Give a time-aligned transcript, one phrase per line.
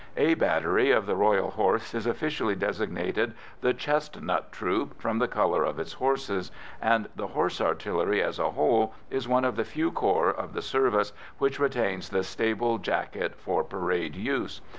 [0.17, 5.63] "A" Battery of the Royal Horse is officially designated the "Chestnut" troop, from the colour
[5.63, 9.91] of its horses, and the Horse Artillery as a whole is one of the few
[9.91, 14.59] corps of the service which retains the stable jacket for parade use.